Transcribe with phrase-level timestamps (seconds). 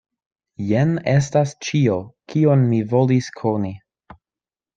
[0.69, 1.99] Jen estas ĉio,
[2.33, 3.73] kion mi volis koni.